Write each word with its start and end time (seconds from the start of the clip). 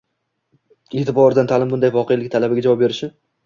e’tiboridan 1.03 1.53
ta’lim 1.53 1.77
bunday 1.77 1.95
voqelik 2.01 2.35
talabiga 2.39 2.69
javob 2.71 2.87
berishi 2.87 3.15